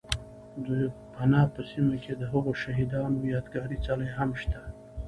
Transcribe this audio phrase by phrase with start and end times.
[0.67, 0.69] ،د
[1.13, 4.61] پنه په سیمه کې دهغو شهید انو یاد گاري څلی هم شته